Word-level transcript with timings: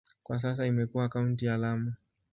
Kwa 0.23 0.39
sasa 0.39 0.65
imekuwa 0.67 1.09
kaunti 1.09 1.45
ya 1.45 1.57
Lamu. 1.57 1.93